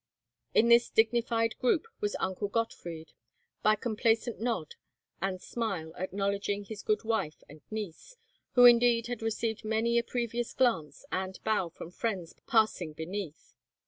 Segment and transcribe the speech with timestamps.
[0.55, 3.11] In this dignified group was Uncle Gottfried,
[3.61, 4.73] by complacent nod
[5.21, 8.17] and smile acknowledging his good wife and niece,
[8.53, 13.53] who indeed had received many a previous glance and bow from friends passing beneath.